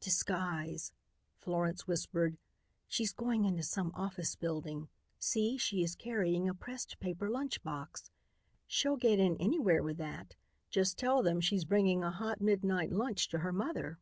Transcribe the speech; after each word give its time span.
"Disguise," 0.00 0.92
Florence 1.38 1.86
whispered. 1.86 2.38
"She's 2.88 3.12
going 3.12 3.44
into 3.44 3.62
some 3.62 3.92
office 3.94 4.34
building. 4.34 4.88
See, 5.20 5.56
she 5.58 5.84
is 5.84 5.94
carrying 5.94 6.48
a 6.48 6.54
pressed 6.54 6.98
paper 6.98 7.30
lunch 7.30 7.62
box. 7.62 8.10
She'll 8.66 8.96
get 8.96 9.20
in 9.20 9.36
anywhere 9.36 9.84
with 9.84 9.98
that; 9.98 10.34
just 10.70 10.98
tell 10.98 11.22
them 11.22 11.40
she's 11.40 11.64
bringing 11.64 12.02
a 12.02 12.10
hot 12.10 12.40
midnight 12.40 12.90
lunch 12.90 13.28
to 13.28 13.38
her 13.38 13.52
mother. 13.52 14.00